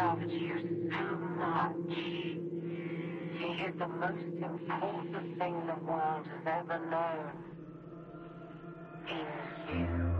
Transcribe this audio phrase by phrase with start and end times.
[0.00, 1.92] so much.
[3.40, 7.22] He is the most important thing the world has ever known.
[9.06, 10.10] Is you.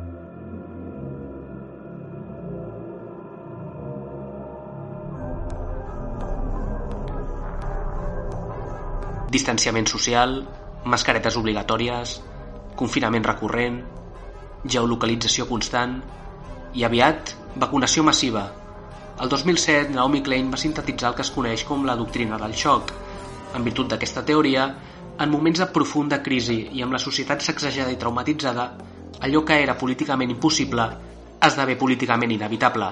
[9.31, 10.43] distanciament social,
[10.85, 12.17] mascaretes obligatòries,
[12.75, 13.85] confinament recurrent,
[14.67, 16.01] geolocalització constant
[16.75, 18.60] i aviat vacunació massiva.
[19.21, 22.89] El 2007, Naomi Klein va sintetitzar el que es coneix com la doctrina del xoc.
[23.53, 24.65] En virtut d'aquesta teoria,
[25.21, 28.67] en moments de profunda crisi i amb la societat sacsejada i traumatitzada,
[29.21, 30.89] allò que era políticament impossible
[31.51, 32.91] esdevé políticament inevitable.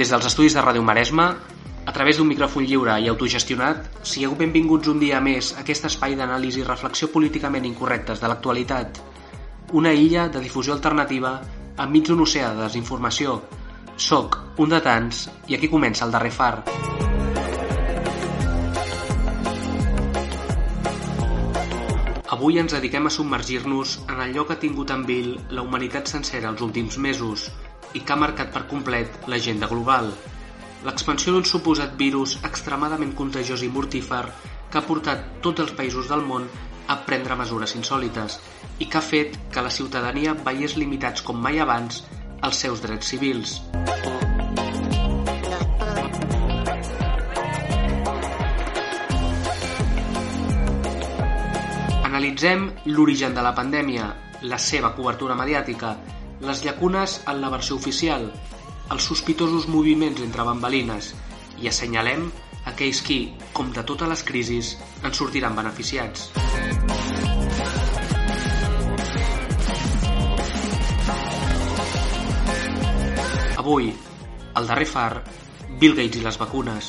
[0.00, 1.30] Des dels estudis de Ràdio Maresme,
[1.84, 6.16] a través d'un micròfon lliure i autogestionat, sigueu benvinguts un dia més a aquest espai
[6.16, 9.02] d'anàlisi i reflexió políticament incorrectes de l'actualitat.
[9.76, 11.40] Una illa de difusió alternativa
[11.80, 13.40] enmig d'un oceà de desinformació.
[13.96, 16.54] Soc un de tants i aquí comença el darrer far.
[22.32, 26.50] Avui ens dediquem a submergir-nos en allò que ha tingut en vil la humanitat sencera
[26.50, 27.50] els últims mesos
[27.92, 30.08] i que ha marcat per complet l'agenda global.
[30.82, 34.24] L'expansió d'un suposat virus extremadament contagiós i mortífer
[34.72, 36.48] que ha portat tots els països del món
[36.88, 38.38] a prendre mesures insòlites
[38.78, 42.02] i que ha fet que la ciutadania veiés limitats com mai abans
[42.42, 43.60] els seus drets civils.
[52.02, 54.08] Analitzem l'origen de la pandèmia,
[54.42, 55.96] la seva cobertura mediàtica,
[56.42, 58.26] les llacunes en la versió oficial,
[58.92, 61.12] els sospitosos moviments entre bambalines
[61.62, 62.26] i assenyalem
[62.66, 63.20] aquells qui,
[63.56, 66.30] com de totes les crisis, en sortiran beneficiats.
[73.62, 73.92] Avui,
[74.54, 74.88] al darrer
[75.78, 76.86] Bill Gates i les vacunes.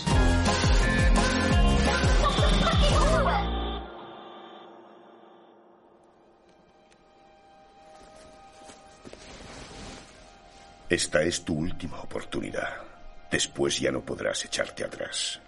[10.89, 12.81] Esta es tu última oportunidad.
[13.29, 15.39] Después ya no podrás echarte atrás.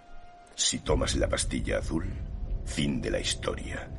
[0.54, 2.06] Si tomas la pastilla azul,
[2.66, 3.90] fin de la historia.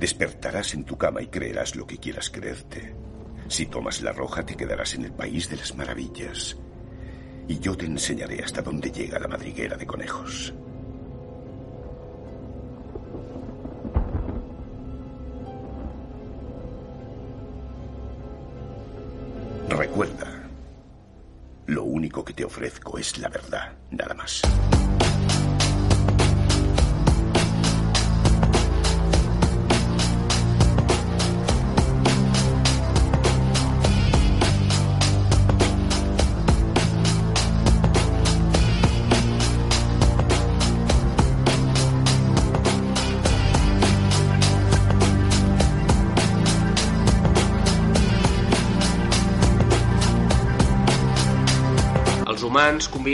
[0.00, 2.92] Despertarás en tu cama y creerás lo que quieras creerte.
[3.46, 6.56] Si tomas la roja, te quedarás en el país de las maravillas.
[7.48, 10.54] Y yo te enseñaré hasta dónde llega la madriguera de conejos.
[19.68, 20.42] Recuerda,
[21.66, 24.42] lo único que te ofrezco es la verdad, nada más.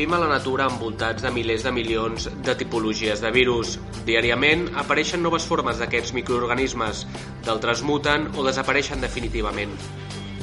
[0.09, 3.75] Convivim a la natura envoltats de milers de milions de tipologies de virus.
[4.07, 7.03] Diàriament apareixen noves formes d'aquests microorganismes,
[7.45, 9.75] d'altres muten o desapareixen definitivament.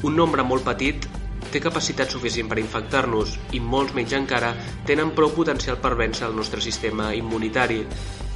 [0.06, 1.08] Un nombre molt petit
[1.50, 4.54] té capacitat suficient per infectar-nos i molts menys encara
[4.86, 7.82] tenen prou potencial per vèncer el nostre sistema immunitari.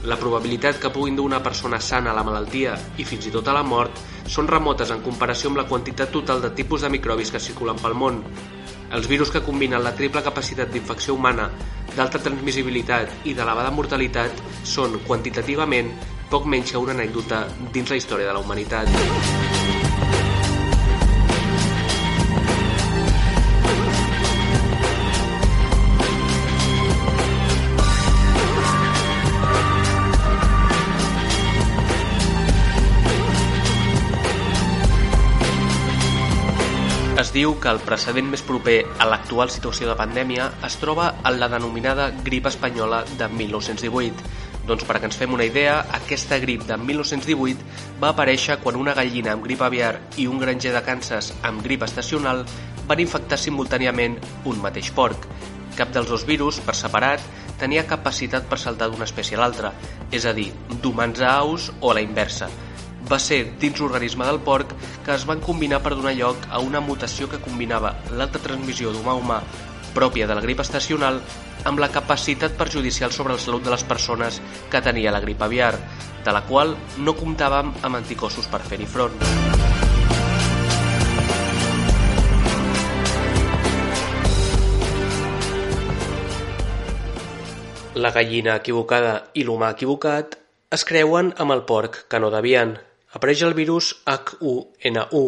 [0.09, 3.47] La probabilitat que puguin dur una persona sana a la malaltia i fins i tot
[3.47, 7.29] a la mort són remotes en comparació amb la quantitat total de tipus de microbis
[7.29, 8.23] que circulen pel món.
[8.89, 11.49] Els virus que combinen la triple capacitat d'infecció humana,
[11.95, 15.93] d'alta transmissibilitat i d'elevada mortalitat són, quantitativament,
[16.29, 19.88] poc menys que una anècdota dins la història de la humanitat.
[37.29, 41.35] Es diu que el precedent més proper a l'actual situació de pandèmia es troba en
[41.37, 44.23] la denominada grip espanyola de 1918.
[44.65, 48.95] Doncs per que ens fem una idea, aquesta grip de 1918 va aparèixer quan una
[48.97, 52.41] gallina amb grip aviar i un granger de Kansas amb grip estacional
[52.89, 54.17] van infectar simultàniament
[54.49, 55.27] un mateix porc.
[55.77, 57.21] Cap dels dos virus, per separat,
[57.61, 59.75] tenia capacitat per saltar d'una espècie a l'altra,
[60.09, 60.49] és a dir,
[60.81, 62.49] d'humans a aus o a la inversa,
[63.09, 64.75] va ser dins l'organisme del porc
[65.05, 69.15] que es van combinar per donar lloc a una mutació que combinava l'alta transmissió d'humà
[69.15, 69.41] a humà
[69.93, 71.19] pròpia de la grip estacional
[71.65, 74.39] amb la capacitat perjudicial sobre la salut de les persones
[74.71, 75.73] que tenia la grip aviar,
[76.23, 79.17] de la qual no comptàvem amb anticossos per fer-hi front.
[87.99, 90.37] La gallina equivocada i l'humà equivocat
[90.71, 92.77] es creuen amb el porc que no devien.
[93.17, 95.21] Apareix el virus H1N1,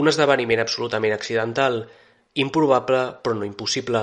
[0.00, 1.82] un esdeveniment absolutament accidental,
[2.40, 4.00] improbable però no impossible.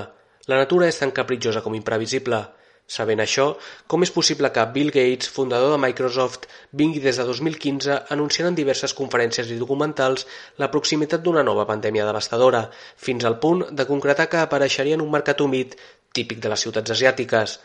[0.49, 2.43] La natura és tan capritjosa com imprevisible.
[2.89, 3.45] Sabent això,
[3.89, 6.47] com és possible que Bill Gates, fundador de Microsoft,
[6.81, 10.25] vingui des de 2015 anunciant en diverses conferències i documentals
[10.61, 12.63] la proximitat d'una nova pandèmia devastadora,
[12.97, 15.77] fins al punt de concretar que apareixeria en un mercat humit
[16.13, 17.59] típic de les ciutats asiàtiques.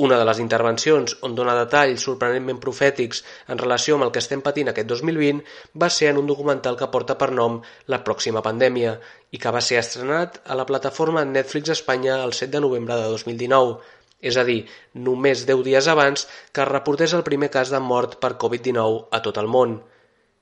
[0.00, 3.20] Una de les intervencions on dona detalls sorprenentment profètics
[3.52, 5.42] en relació amb el que estem patint aquest 2020
[5.82, 7.60] va ser en un documental que porta per nom
[7.92, 8.94] La pròxima pandèmia
[9.30, 13.12] i que va ser estrenat a la plataforma Netflix Espanya el 7 de novembre de
[13.12, 13.76] 2019
[14.22, 14.60] és a dir,
[14.94, 19.20] només 10 dies abans que es reportés el primer cas de mort per Covid-19 a
[19.20, 19.80] tot el món.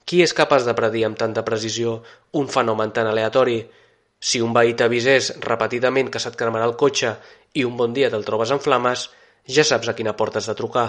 [0.04, 2.00] Qui és capaç de predir amb tanta precisió
[2.36, 3.62] un fenomen tan aleatori?
[4.20, 7.16] Si un veí t'avisés repetidament que se't cremarà el cotxe
[7.56, 9.08] i un bon dia te'l trobes en flames,
[9.46, 10.88] ja saps a quina porta has de trucar.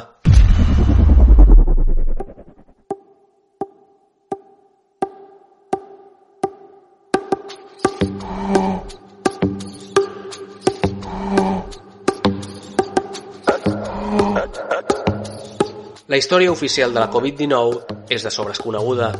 [16.11, 19.13] La història oficial de la Covid-19 és de sobres coneguda.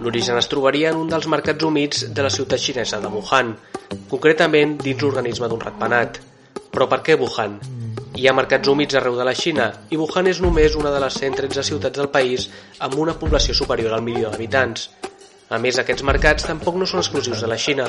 [0.00, 3.52] L'origen es trobaria en un dels mercats humits de la ciutat xinesa de Wuhan,
[4.08, 6.22] concretament dins l'organisme d'un ratpenat.
[6.72, 7.58] Però per què Wuhan?
[8.18, 11.18] Hi ha mercats humits arreu de la Xina i Wuhan és només una de les
[11.20, 12.48] 113 ciutats del país
[12.82, 14.88] amb una població superior al milió d'habitants.
[15.54, 17.86] A més, aquests mercats tampoc no són exclusius de la Xina.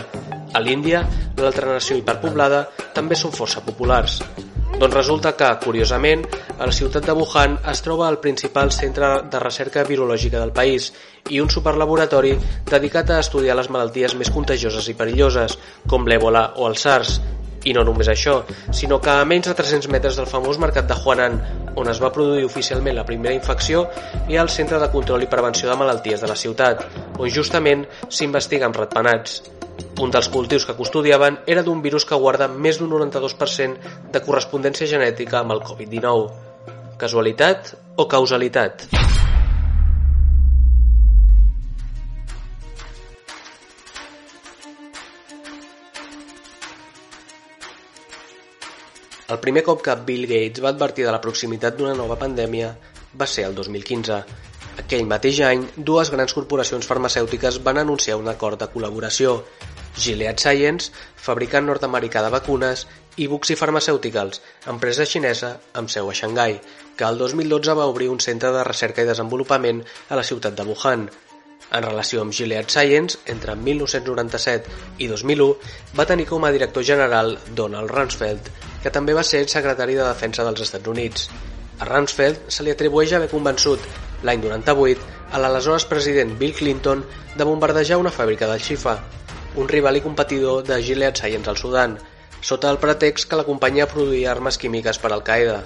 [0.54, 1.02] A l'Índia,
[1.40, 2.62] l'altra nació hiperpoblada,
[2.94, 4.20] també són força populars.
[4.78, 6.28] Doncs resulta que, curiosament,
[6.60, 10.92] a la ciutat de Wuhan es troba el principal centre de recerca virològica del país
[11.34, 12.38] i un superlaboratori
[12.70, 15.58] dedicat a estudiar les malalties més contagioses i perilloses,
[15.90, 17.18] com l'èbola o el SARS.
[17.68, 18.40] I no només això,
[18.72, 21.40] sinó que a menys de 300 metres del famós mercat de Huanan,
[21.76, 23.86] on es va produir oficialment la primera infecció,
[24.28, 26.86] hi ha el Centre de Control i Prevenció de Malalties de la ciutat,
[27.18, 29.42] on justament s'investiga amb ratpenats.
[30.00, 34.88] Un dels cultius que custodiaven era d'un virus que guarda més d'un 92% de correspondència
[34.88, 36.28] genètica amb el Covid-19.
[37.00, 38.88] Casualitat o causalitat?
[49.30, 52.72] El primer cop que Bill Gates va advertir de la proximitat d'una nova pandèmia
[53.22, 54.16] va ser el 2015,
[54.81, 59.36] aquell mateix any, dues grans corporacions farmacèutiques van anunciar un acord de col·laboració.
[60.00, 60.90] Gilead Science,
[61.28, 62.86] fabricant nord-americà de vacunes,
[63.22, 64.42] i Buxi Pharmaceuticals,
[64.74, 65.52] empresa xinesa
[65.82, 66.58] amb seu a Xangai,
[66.98, 70.66] que el 2012 va obrir un centre de recerca i desenvolupament a la ciutat de
[70.72, 71.06] Wuhan.
[71.70, 75.52] En relació amb Gilead Science, entre 1997 i 2001,
[76.00, 78.50] va tenir com a director general Donald Rumsfeld,
[78.84, 81.30] que també va ser secretari de Defensa dels Estats Units.
[81.80, 83.84] A Rumsfeld se li atribueix haver convençut
[84.24, 87.04] l'any 98, a l'aleshores president Bill Clinton
[87.38, 88.98] de bombardejar una fàbrica del Xifa,
[89.56, 91.98] un rival i competidor de Gilead Science al Sudan,
[92.42, 95.60] sota el pretext que la companyia produïa armes químiques per Al-Qaeda.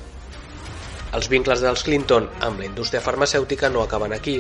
[1.14, 4.40] Els vincles dels Clinton amb la indústria farmacèutica no acaben aquí.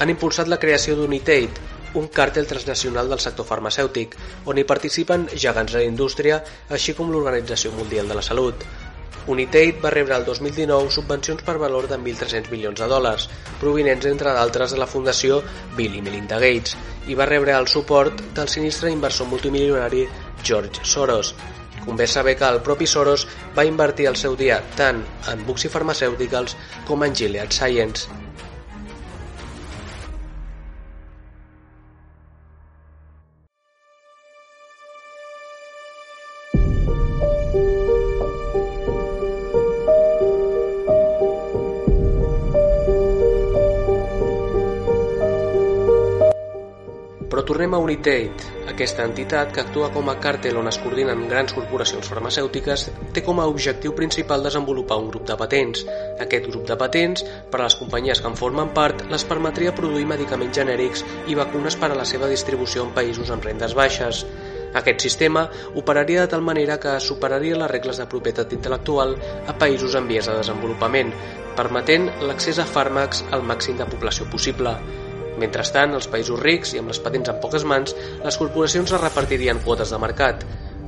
[0.00, 4.16] Han impulsat la creació d'Unitate, un càrtel transnacional del sector farmacèutic,
[4.46, 8.66] on hi participen gegants de la indústria, així com l'Organització Mundial de la Salut,
[9.26, 13.24] Unitate va rebre el 2019 subvencions per valor de 1.300 milions de dòlars,
[13.58, 15.40] provinents entre d'altres de la Fundació
[15.74, 16.76] Bill i Melinda Gates,
[17.10, 20.04] i va rebre el suport del sinistre inversor multimilionari
[20.44, 21.34] George Soros.
[21.82, 23.26] Convé saber que el propi Soros
[23.58, 26.54] va invertir el seu dia tant en Buxi Pharmaceuticals
[26.86, 28.25] com en Gilead Science,
[47.78, 48.54] Unitate.
[48.70, 53.38] Aquesta entitat, que actua com a càrtel on es coordinen grans corporacions farmacèutiques, té com
[53.40, 55.84] a objectiu principal desenvolupar un grup de patents.
[56.22, 60.08] Aquest grup de patents, per a les companyies que en formen part, les permetria produir
[60.10, 64.26] medicaments genèrics i vacunes per a la seva distribució en països amb rendes baixes.
[64.76, 69.16] Aquest sistema operaria de tal manera que superaria les regles de propietat intel·lectual
[69.48, 71.14] a països en vies de desenvolupament,
[71.56, 74.76] permetent l'accés a fàrmacs al màxim de població possible.
[75.40, 77.92] Mentrestant, als països rics i amb les patents en poques mans,
[78.24, 80.46] les corporacions es repartirien quotes de mercat.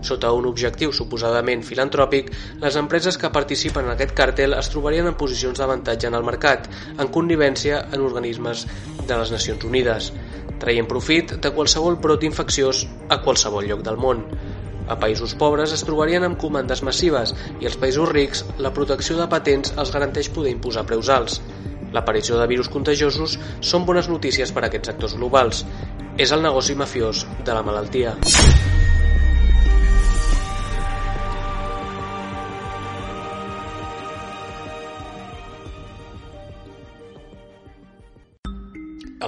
[0.09, 2.31] Sota un objectiu suposadament filantròpic,
[2.63, 6.69] les empreses que participen en aquest càrtel es trobarien en posicions d'avantatge en el mercat,
[6.97, 8.65] en connivència en organismes
[9.09, 10.13] de les Nacions Unides,
[10.63, 14.25] traient profit de qualsevol brot infecciós a qualsevol lloc del món.
[14.89, 19.29] A països pobres es trobarien amb comandes massives i als països rics la protecció de
[19.29, 21.43] patents els garanteix poder imposar preus alts.
[21.93, 25.65] L'aparició de virus contagiosos són bones notícies per a aquests actors globals.
[26.19, 28.17] És el negoci mafiós de la malaltia.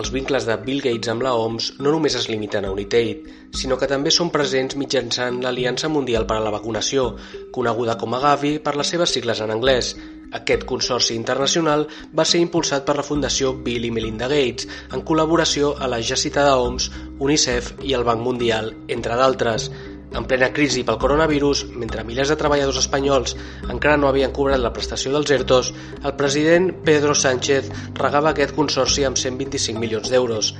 [0.01, 3.27] Els vincles de Bill Gates amb la OMS no només es limiten a United,
[3.61, 7.11] sinó que també són presents mitjançant l'Aliança Mundial per a la Vacunació,
[7.53, 9.93] coneguda com a Gavi per les seves sigles en anglès.
[10.39, 15.73] Aquest consorci internacional va ser impulsat per la Fundació Bill i Melinda Gates, en col·laboració
[15.75, 19.67] a la ja citada OMS, UNICEF i el Banc Mundial, entre d'altres.
[20.15, 23.37] En plena crisi pel coronavirus, mentre milers de treballadors espanyols
[23.71, 25.73] encara no havien cobrat la prestació dels ERTOs,
[26.03, 30.55] el president Pedro Sánchez regava aquest consorci amb 125 milions d'euros.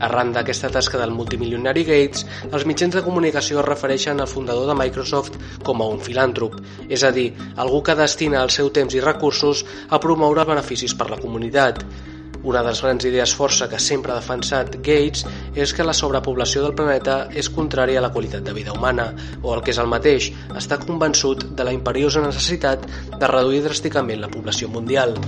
[0.00, 4.76] Arran d'aquesta tasca del multimilionari Gates, els mitjans de comunicació es refereixen al fundador de
[4.78, 6.56] Microsoft com a un filàntrop,
[6.88, 11.10] és a dir, algú que destina el seu temps i recursos a promoure beneficis per
[11.12, 11.84] la comunitat.
[12.42, 16.64] Una de les grans idees força que sempre ha defensat Gates és que la sobrepoblació
[16.64, 19.10] del planeta és contrària a la qualitat de vida humana,
[19.42, 24.24] o el que és el mateix, està convençut de la imperiosa necessitat de reduir dràsticament
[24.24, 25.18] la població mundial.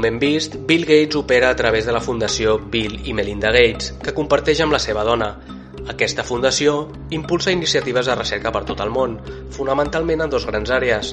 [0.00, 3.90] Com hem vist, Bill Gates opera a través de la fundació Bill i Melinda Gates,
[4.00, 5.26] que comparteix amb la seva dona,
[5.92, 9.18] aquesta fundació impulsa iniciatives de recerca per tot el món,
[9.52, 11.10] fonamentalment en dos grans àrees,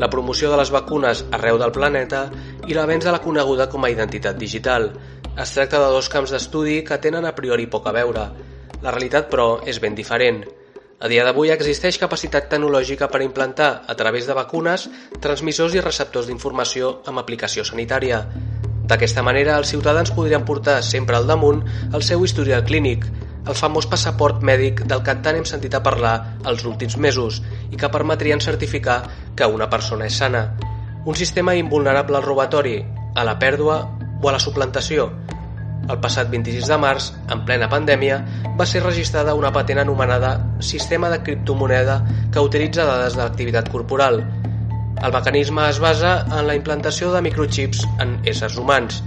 [0.00, 2.22] la promoció de les vacunes arreu del planeta
[2.64, 4.88] i l'avenç de la coneguda com a identitat digital.
[5.36, 8.24] Es tracta de dos camps d'estudi que tenen a priori poc a veure.
[8.80, 10.46] La realitat, però, és ben diferent.
[11.00, 14.82] A dia d'avui existeix capacitat tecnològica per implantar, a través de vacunes,
[15.24, 18.18] transmissors i receptors d'informació amb aplicació sanitària.
[18.90, 21.62] D'aquesta manera, els ciutadans podrien portar sempre al damunt
[21.96, 23.06] el seu historial clínic,
[23.48, 26.14] el famós passaport mèdic del que tant hem sentit a parlar
[26.44, 27.40] els últims mesos
[27.70, 29.00] i que permetrien certificar
[29.36, 30.50] que una persona és sana.
[31.08, 32.76] Un sistema invulnerable al robatori,
[33.16, 33.80] a la pèrdua
[34.20, 35.08] o a la suplantació.
[35.90, 38.20] El passat 26 de març, en plena pandèmia,
[38.58, 41.96] va ser registrada una patent anomenada Sistema de criptomoneda
[42.30, 44.20] que utilitza dades de l'activitat corporal.
[45.00, 49.00] El mecanisme es basa en la implantació de microchips en éssers humans.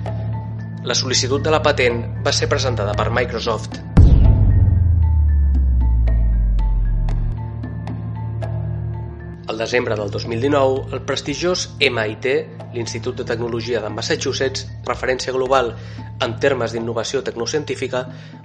[0.84, 3.80] La sol·licitud de la patent va ser presentada per Microsoft.
[9.48, 12.28] Al desembre del 2019, el prestigiós MIT,
[12.74, 15.74] l'Institut de Tecnologia de Massachusetts, referència global
[16.25, 18.03] en termes d'innovació tecnocientífica,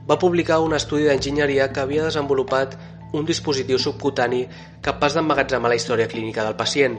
[0.08, 2.76] va publicar un estudi d'enginyeria que havia desenvolupat
[3.12, 4.42] un dispositiu subcutani
[4.85, 6.99] capaç d'emmagatzemar la història clínica del pacient.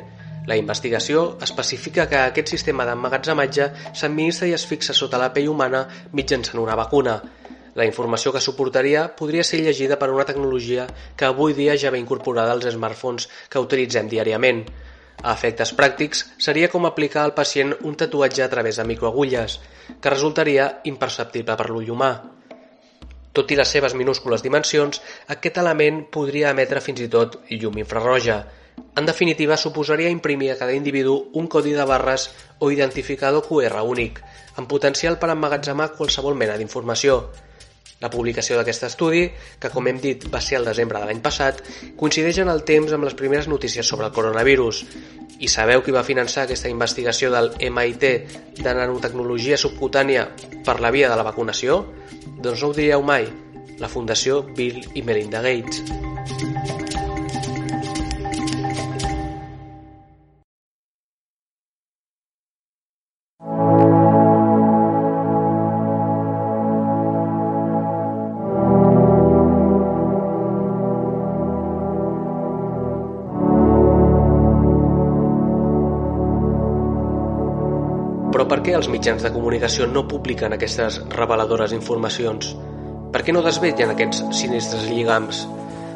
[0.49, 5.85] La investigació especifica que aquest sistema d'emmagatzematge s'administra i es fixa sota la pell humana
[6.17, 7.19] mitjançant una vacuna,
[7.79, 11.99] la informació que suportaria podria ser llegida per una tecnologia que avui dia ja ve
[12.01, 14.65] incorporada als smartphones que utilitzem diàriament.
[15.19, 19.59] A efectes pràctics, seria com aplicar al pacient un tatuatge a través de microagulles,
[19.99, 22.11] que resultaria imperceptible per l'ull humà.
[23.35, 25.01] Tot i les seves minúscules dimensions,
[25.35, 28.39] aquest element podria emetre fins i tot llum infrarroja.
[28.95, 34.23] En definitiva, suposaria imprimir a cada individu un codi de barres o identificador QR únic,
[34.55, 37.21] amb potencial per emmagatzemar qualsevol mena d'informació.
[37.99, 39.25] La publicació d'aquest estudi,
[39.59, 41.59] que com hem dit va ser el desembre de l'any passat,
[41.99, 44.85] coincideix en el temps amb les primeres notícies sobre el coronavirus.
[45.39, 48.07] I sabeu qui va finançar aquesta investigació del MIT
[48.63, 50.29] de nanotecnologia subcutània
[50.65, 51.81] per la via de la vacunació?
[52.39, 53.27] Doncs no ho diríeu mai,
[53.79, 56.88] la Fundació Bill i Melinda Gates.
[78.59, 82.49] Per què els mitjans de comunicació no publiquen aquestes reveladores informacions?
[83.13, 85.45] Per què no desvetllen aquests sinistres lligams?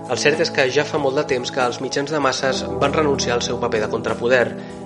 [0.08, 2.96] El cert és que ja fa molt de temps que els mitjans de masses van
[2.96, 4.46] renunciar al seu paper de contrapoder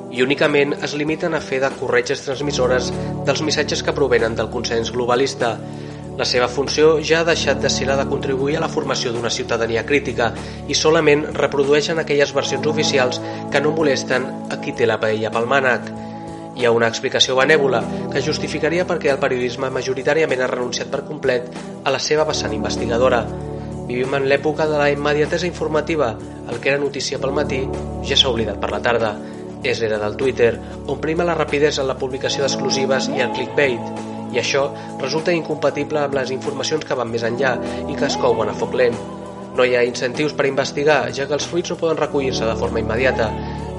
[0.10, 2.90] i únicament es limiten a fer de corretges transmissores
[3.30, 5.54] dels missatges que provenen del consens globalista.
[6.18, 9.30] La seva funció ja ha deixat de ser la de contribuir a la formació d'una
[9.30, 10.34] ciutadania crítica
[10.66, 13.22] i solament reprodueixen aquelles versions oficials
[13.54, 16.07] que no molesten a qui té la paella pel mànec.
[16.58, 21.52] Hi ha una explicació benèvola que justificaria perquè el periodisme majoritàriament ha renunciat per complet
[21.86, 23.20] a la seva vessant investigadora.
[23.86, 26.16] Vivim en l'època de la immediatesa informativa.
[26.50, 27.60] El que era notícia pel matí
[28.10, 29.14] ja s'ha oblidat per la tarda.
[29.62, 30.56] És l'era del Twitter,
[30.90, 33.94] on prima la rapidesa en la publicació d'exclusives i el clickbait,
[34.34, 34.66] i això
[34.98, 37.54] resulta incompatible amb les informacions que van més enllà
[37.86, 38.98] i que es couen a foc lent.
[39.58, 42.82] No hi ha incentius per investigar, ja que els fruits no poden recollir-se de forma
[42.84, 43.32] immediata.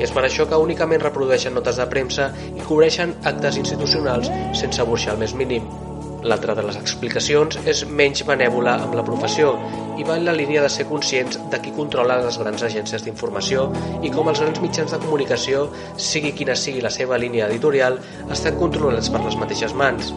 [0.03, 5.15] És per això que únicament reprodueixen notes de premsa i cobreixen actes institucionals sense burxar
[5.15, 5.69] el més mínim.
[6.27, 9.53] L'altra de les explicacions és menys benèvola amb la professió
[9.99, 13.69] i va en la línia de ser conscients de qui controla les grans agències d'informació
[14.03, 18.01] i com els grans mitjans de comunicació, sigui quina sigui la seva línia editorial,
[18.35, 20.11] estan controlats per les mateixes mans.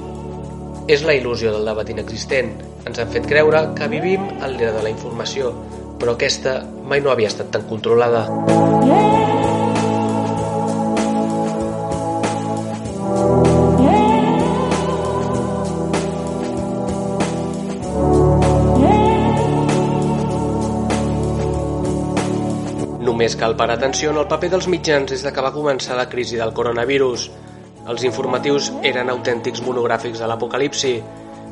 [0.91, 2.49] És la il·lusió del debat inexistent.
[2.89, 5.53] Ens han fet creure que vivim en l'era de la informació,
[6.01, 8.25] però aquesta mai no havia estat tan controlada.
[22.99, 26.09] Només cal parar atenció en el paper dels mitjans des de que va començar la
[26.11, 27.29] crisi del coronavirus.
[27.89, 30.93] Els informatius eren autèntics monogràfics de l'apocalipsi.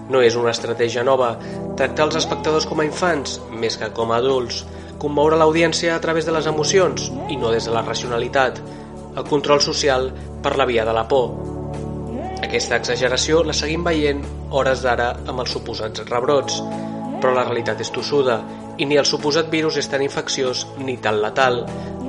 [0.10, 1.32] No és una estratègia nova.
[1.78, 4.64] Tractar els espectadors com a infants, més que com a adults.
[5.02, 8.62] Commoure l'audiència a través de les emocions i no des de la racionalitat.
[9.18, 10.12] El control social
[10.44, 11.32] per la via de la por.
[12.46, 14.22] Aquesta exageració la seguim veient
[14.56, 16.62] hores d'ara amb els suposats rebrots,
[17.20, 18.40] però la realitat és tossuda
[18.80, 21.66] i ni el suposat virus és tan infecciós ni tan letal.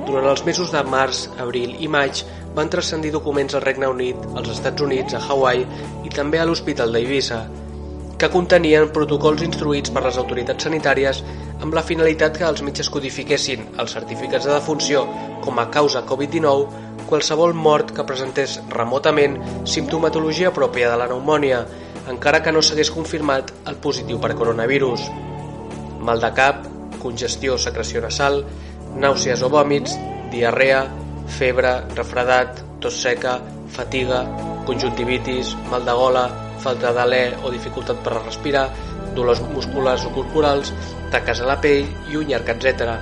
[0.07, 2.23] Durant els mesos de març, abril i maig
[2.55, 5.65] van transcendir documents al Regne Unit, als Estats Units, a Hawaii
[6.03, 7.45] i també a l'Hospital d'Eivissa,
[8.21, 11.23] que contenien protocols instruïts per les autoritats sanitàries
[11.61, 15.07] amb la finalitat que els metges codifiquessin els certificats de defunció
[15.41, 21.65] com a causa Covid-19 qualsevol mort que presentés remotament simptomatologia pròpia de la pneumònia,
[22.13, 25.09] encara que no s'hagués confirmat el positiu per coronavirus.
[26.07, 26.63] Mal de cap,
[27.01, 28.43] congestió o secreció nasal,
[28.95, 29.97] nàusees o vòmits,
[30.31, 30.85] diarrea,
[31.31, 33.39] febre, refredat, tos seca,
[33.71, 34.21] fatiga,
[34.67, 36.25] conjuntivitis, mal de gola,
[36.61, 38.67] falta d'alè o dificultat per respirar,
[39.15, 40.71] dolors musculars o corporals,
[41.11, 42.93] taques a la pell i un llarg, etc.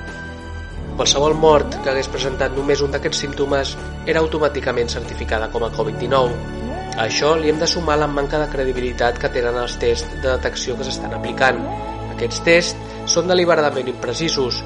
[0.99, 3.75] Qualsevol mort que hagués presentat només un d'aquests símptomes
[4.06, 6.58] era automàticament certificada com a Covid-19.
[6.99, 10.27] A això li hem de sumar la manca de credibilitat que tenen els tests de
[10.27, 11.62] detecció que s'estan aplicant.
[12.15, 14.60] Aquests tests són deliberadament imprecisos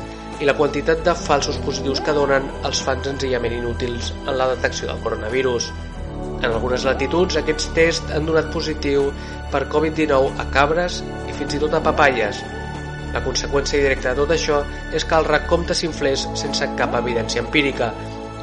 [0.44, 4.90] i la quantitat de falsos positius que donen els fan senzillament inútils en la detecció
[4.90, 5.70] del coronavirus.
[6.44, 9.08] En algunes latituds, aquests tests han donat positiu
[9.54, 12.44] per Covid-19 a cabres i fins i tot a papaies.
[13.14, 14.60] La conseqüència directa de tot això
[14.92, 17.94] és que el recompte s'inflés sense cap evidència empírica.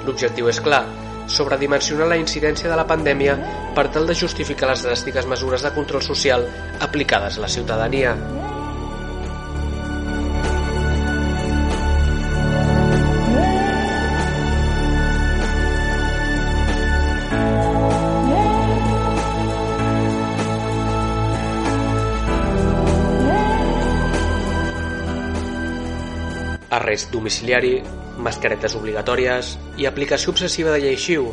[0.07, 0.87] L'objectiu és clar,
[1.29, 3.37] sobredimensionar la incidència de la pandèmia
[3.77, 6.49] per tal de justificar les dràstiques mesures de control social
[6.81, 8.17] aplicades a la ciutadania.
[26.90, 27.79] Arrest domiciliari,
[28.18, 31.29] mascaretes obligatòries i aplicació obsessiva de llei xiu.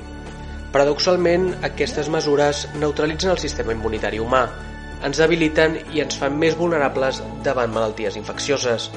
[0.69, 4.43] Paradoxalment, aquestes mesures neutralitzen el sistema immunitari humà,
[5.07, 8.91] ens debiliten i ens fan més vulnerables davant malalties infeccioses.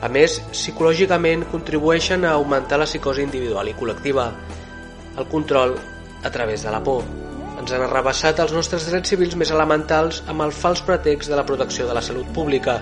[0.00, 4.30] A més, psicològicament contribueixen a augmentar la psicosi individual i col·lectiva.
[5.20, 5.76] El control
[6.24, 7.04] a través de la por.
[7.60, 11.44] Ens han arrabassat els nostres drets civils més elementals amb el fals pretext de la
[11.48, 12.80] protecció de la salut pública,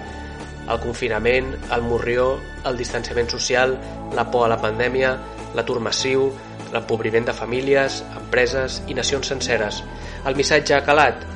[0.71, 3.77] el confinament, el morrió, el distanciament social,
[4.17, 5.15] la por a la pandèmia,
[5.55, 6.31] l'atur massiu,
[6.75, 9.83] l'empobriment de famílies, empreses i nacions senceres.
[10.27, 11.27] El missatge ha calat.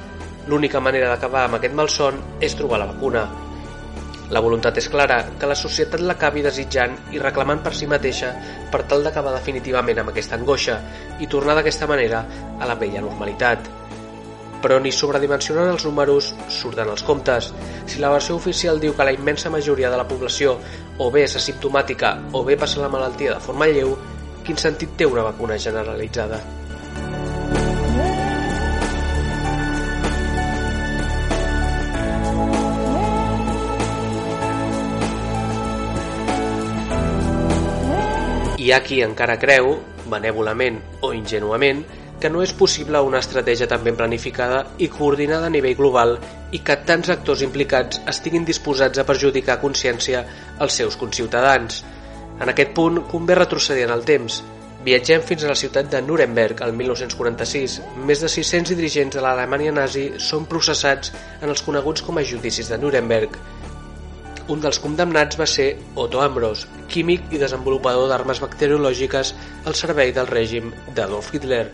[0.49, 3.27] L'única manera d'acabar amb aquest malson és trobar la vacuna.
[4.33, 8.35] La voluntat és clara, que la societat l'acabi desitjant i reclamant per si mateixa
[8.73, 10.81] per tal d'acabar definitivament amb aquesta angoixa
[11.21, 12.25] i tornar d'aquesta manera
[12.59, 13.88] a la vella normalitat
[14.63, 17.53] però ni sobredimensionant els números surten els comptes.
[17.87, 20.59] Si la versió oficial diu que la immensa majoria de la població
[20.99, 23.97] o bé és asimptomàtica o bé passa la malaltia de forma lleu,
[24.45, 26.41] quin sentit té una vacuna generalitzada?
[38.59, 39.79] Hi ha qui encara creu,
[40.13, 41.85] benèvolament o ingenuament,
[42.21, 46.17] que no és possible una estratègia tan ben planificada i coordinada a nivell global
[46.53, 50.25] i que tants actors implicats estiguin disposats a perjudicar consciència
[50.59, 51.83] els seus conciutadans.
[52.39, 54.43] En aquest punt convé retrocedir en el temps.
[54.87, 57.81] Viatgem fins a la ciutat de Nuremberg el 1946.
[58.09, 62.71] Més de 600 dirigents de l'Alemanya nazi són processats en els coneguts com a judicis
[62.71, 63.39] de Nuremberg.
[64.49, 69.35] Un dels condemnats va ser Otto Ambros, químic i desenvolupador d'armes bacteriològiques
[69.69, 71.67] al servei del règim d'Adolf Hitler.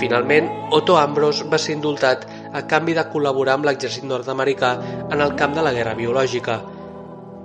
[0.00, 2.24] Finalment, Otto Ambros va ser indultat
[2.56, 4.72] a canvi de col·laborar amb l'exèrcit nord-americà
[5.12, 6.60] en el camp de la guerra biològica.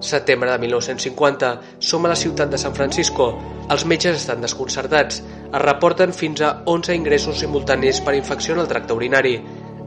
[0.01, 3.27] Setembre de 1950, som a la ciutat de San Francisco.
[3.69, 5.19] Els metges estan desconcertats.
[5.51, 9.36] Es reporten fins a 11 ingressos simultanis per infecció en el tracte urinari.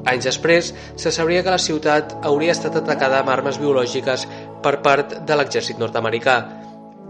[0.05, 0.71] Anys després,
[1.01, 4.29] se sabria que la ciutat hauria estat atacada amb armes biològiques
[4.65, 6.39] per part de l'exèrcit nord-americà.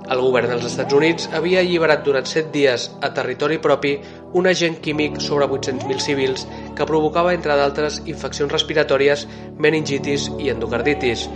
[0.05, 3.95] El govern dels Estats Units havia alliberat durant 7 dies a territori propi
[4.37, 6.45] un agent químic sobre 800.000 civils
[6.77, 9.25] que provocava, entre d'altres, infeccions respiratòries,
[9.57, 11.29] meningitis i endocarditis.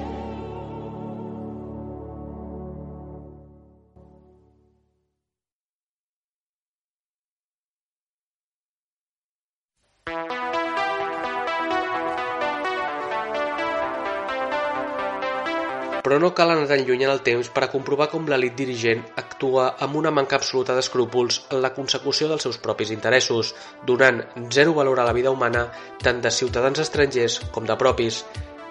[16.08, 19.02] Però no cal anar tan lluny en el temps per a comprovar com l'elit dirigent
[19.20, 23.52] actua amb una manca absoluta d'escrúpols en la consecució dels seus propis interessos,
[23.84, 25.66] donant zero valor a la vida humana
[26.00, 28.24] tant de ciutadans estrangers com de propis.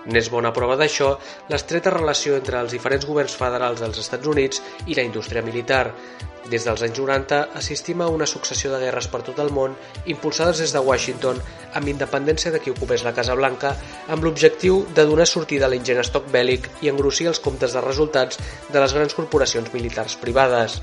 [0.07, 1.09] N'és bona prova d'això
[1.51, 5.91] l'estreta relació entre els diferents governs federals dels Estats Units i la indústria militar.
[6.47, 9.75] Des dels anys 90 assistim a una successió de guerres per tot el món
[10.13, 11.41] impulsades des de Washington
[11.75, 13.73] amb independència de qui ocupés la Casa Blanca
[14.07, 18.39] amb l'objectiu de donar sortida a l'ingent estoc bèl·lic i engrossir els comptes de resultats
[18.71, 20.79] de les grans corporacions militars privades.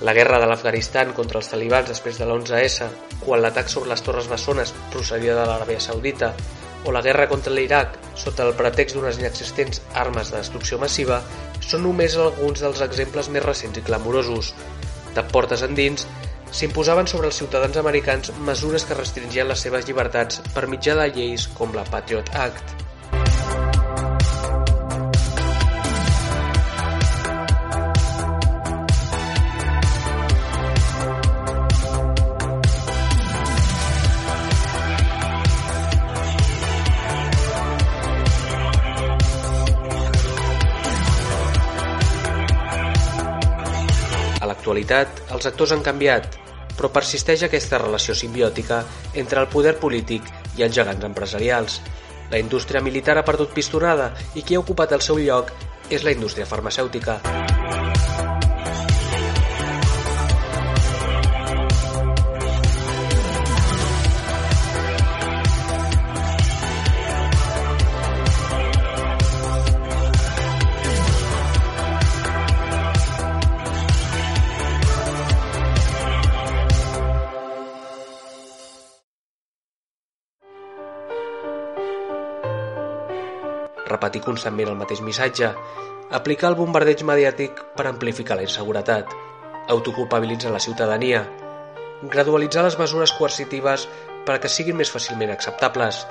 [0.00, 2.88] La guerra de l'Afganistan contra els talibans després de l'11S,
[3.20, 6.32] quan l'atac sobre les Torres Bessones procedia de l'Aràbia Saudita,
[6.86, 11.20] o la guerra contra l'Iraq sota el pretext d'unes inexistents armes de destrucció massiva
[11.60, 14.54] són només alguns dels exemples més recents i clamorosos.
[15.18, 16.06] De portes endins,
[16.54, 21.50] s'imposaven sobre els ciutadans americans mesures que restringien les seves llibertats per mitjà de lleis
[21.58, 22.85] com la Patriot Act.
[44.86, 46.36] L'actualitat, els actors han canviat,
[46.76, 50.22] però persisteix aquesta relació simbiòtica entre el poder polític
[50.56, 51.80] i els gegants empresarials.
[52.30, 55.52] La indústria militar ha perdut pistonada i qui ha ocupat el seu lloc
[55.90, 57.20] és la indústria farmacèutica.
[83.88, 85.52] Repetir constantment el mateix missatge,
[86.10, 89.10] aplicar el bombardeig mediàtic per amplificar la inseguretat,
[89.68, 91.24] autoculpabilitzar la ciutadania,
[92.02, 93.88] gradualitzar les mesures coercitives
[94.26, 96.04] per a que siguin més fàcilment acceptables,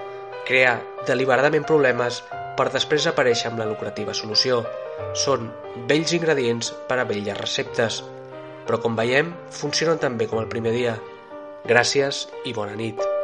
[0.47, 2.21] crear deliberadament problemes
[2.57, 4.63] per després aparèixer amb la lucrativa solució.
[5.25, 5.49] Són
[5.89, 8.03] vells ingredients per a velles receptes,
[8.65, 10.95] però com veiem, funcionen tan bé com el primer dia.
[11.65, 13.14] Gràcies i bona nit.